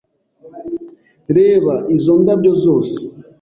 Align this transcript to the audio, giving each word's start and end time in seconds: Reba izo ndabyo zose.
Reba 1.37 1.73
izo 1.95 2.13
ndabyo 2.21 2.51
zose. 2.63 2.99